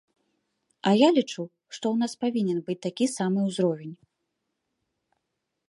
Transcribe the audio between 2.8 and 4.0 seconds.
такі самы ўзровень.